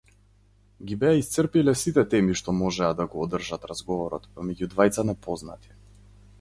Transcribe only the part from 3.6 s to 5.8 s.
разговорот помеѓу двајца непознати.